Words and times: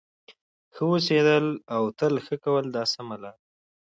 ښه 0.73 0.83
اوسه 0.91 1.17
او 1.75 1.83
تل 1.99 2.13
ښه 2.25 2.35
کوه 2.43 2.61
دا 2.75 2.83
سمه 2.93 3.15
لار 3.21 3.37
ده. 3.41 3.43